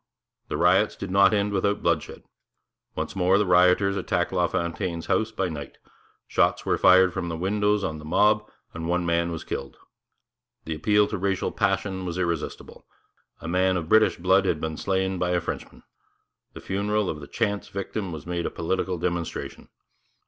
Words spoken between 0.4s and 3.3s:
The riots did not end without bloodshed. Once